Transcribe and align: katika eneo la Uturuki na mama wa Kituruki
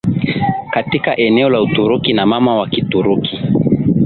katika 0.71 1.17
eneo 1.17 1.49
la 1.49 1.61
Uturuki 1.61 2.13
na 2.13 2.25
mama 2.25 2.55
wa 2.55 2.67
Kituruki 2.67 3.37